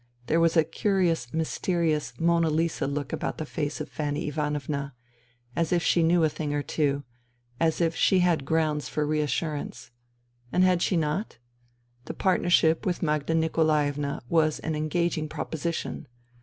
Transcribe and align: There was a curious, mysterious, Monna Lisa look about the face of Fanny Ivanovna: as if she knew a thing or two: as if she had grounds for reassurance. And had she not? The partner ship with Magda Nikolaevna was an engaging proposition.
There 0.25 0.39
was 0.39 0.57
a 0.57 0.63
curious, 0.63 1.31
mysterious, 1.31 2.19
Monna 2.19 2.49
Lisa 2.49 2.87
look 2.87 3.13
about 3.13 3.37
the 3.37 3.45
face 3.45 3.79
of 3.79 3.87
Fanny 3.87 4.27
Ivanovna: 4.29 4.95
as 5.55 5.71
if 5.71 5.83
she 5.83 6.01
knew 6.01 6.23
a 6.23 6.27
thing 6.27 6.55
or 6.55 6.63
two: 6.63 7.03
as 7.59 7.79
if 7.79 7.95
she 7.95 8.17
had 8.21 8.43
grounds 8.43 8.89
for 8.89 9.05
reassurance. 9.05 9.91
And 10.51 10.63
had 10.63 10.81
she 10.81 10.97
not? 10.97 11.37
The 12.05 12.15
partner 12.15 12.49
ship 12.49 12.83
with 12.83 13.03
Magda 13.03 13.35
Nikolaevna 13.35 14.23
was 14.27 14.57
an 14.61 14.73
engaging 14.75 15.29
proposition. 15.29 16.07